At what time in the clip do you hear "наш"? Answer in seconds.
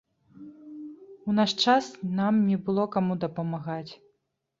1.39-1.51